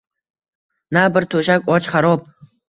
Na 0.97 1.03
bir 1.19 1.27
to’shak, 1.35 1.71
och, 1.75 1.91
xarob 1.97 2.27